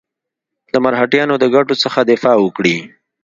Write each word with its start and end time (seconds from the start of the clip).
د 0.71 0.73
مرهټیانو 0.83 1.35
د 1.39 1.45
ګټو 1.55 1.75
څخه 1.83 1.99
دفاع 2.11 2.35
وکړي. 2.41 2.77